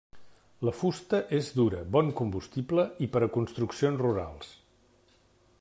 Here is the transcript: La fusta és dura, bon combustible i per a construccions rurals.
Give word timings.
La 0.67 0.71
fusta 0.77 1.19
és 1.41 1.49
dura, 1.59 1.83
bon 1.97 2.09
combustible 2.21 2.89
i 3.07 3.11
per 3.17 3.25
a 3.27 3.31
construccions 3.39 4.05
rurals. 4.07 4.51